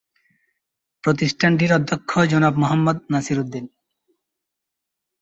[1.03, 3.65] প্রতিষ্ঠানটির অধ্যক্ষ জনাব মোহাম্মদ নাসির উদ্দিন।